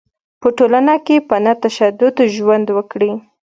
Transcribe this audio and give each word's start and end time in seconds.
په 0.41 0.47
ټولنه 0.57 0.93
کې 1.05 1.15
په 1.29 1.35
نه 1.45 1.53
تشدد 1.63 2.15
ژوند 2.35 2.67
وکړي. 2.77 3.11